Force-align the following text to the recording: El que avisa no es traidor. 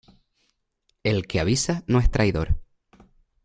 El 1.03 1.27
que 1.27 1.39
avisa 1.39 1.83
no 1.85 1.99
es 1.99 2.09
traidor. 2.09 2.57